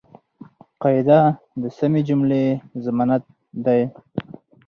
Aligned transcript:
قاعده 0.81 1.19
د 1.61 1.63
سمي 1.77 2.01
جملې 2.07 2.43
ضمانت 2.85 3.23
دئ. 3.65 3.81